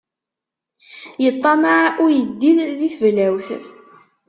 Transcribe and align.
Yeṭṭammaɛ 1.23 1.83
uyeddid 2.03 2.59
di 2.77 2.89
teblawt. 2.95 3.47